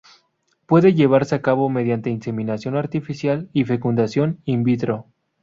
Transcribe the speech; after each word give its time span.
Puede 0.65 0.95
llevarse 0.95 1.35
a 1.35 1.43
cabo 1.43 1.69
mediante 1.69 2.09
inseminación 2.09 2.75
artificial 2.75 3.51
y 3.53 3.65
fecundación 3.65 4.41
in 4.45 4.63
vitro. 4.63 5.05